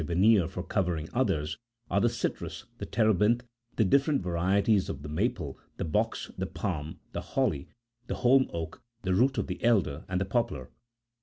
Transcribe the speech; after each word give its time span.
429 0.01 0.17
veneer 0.31 0.47
for 0.51 0.63
covering 0.63 1.07
others, 1.13 1.59
are 1.87 2.01
the 2.01 2.09
citrus, 2.09 2.65
the 2.79 2.87
terebinth, 2.87 3.43
the 3.75 3.85
different 3.85 4.19
varieties 4.23 4.89
of 4.89 5.03
the 5.03 5.07
maple, 5.07 5.59
the 5.77 5.85
box, 5.85 6.31
the 6.39 6.47
palm,55 6.47 6.95
the 7.13 7.21
holly, 7.21 7.67
the 8.07 8.15
holm 8.15 8.49
oak, 8.51 8.81
the 9.03 9.13
root 9.13 9.37
of 9.37 9.45
the 9.45 9.63
elder, 9.63 10.03
and 10.09 10.19
the 10.19 10.25
poplar. 10.25 10.71